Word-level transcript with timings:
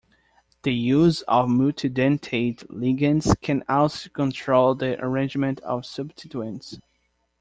The 0.63 0.73
use 0.73 1.21
of 1.27 1.47
multidentate 1.49 2.65
ligands 2.69 3.39
can 3.39 3.63
also 3.69 4.09
control 4.09 4.73
the 4.73 4.99
arrangement 4.99 5.59
of 5.59 5.83
substituents. 5.85 6.79